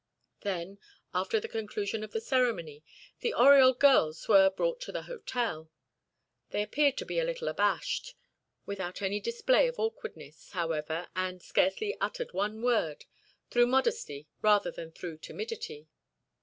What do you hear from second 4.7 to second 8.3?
to the hotel. They appeared to be a little abashed,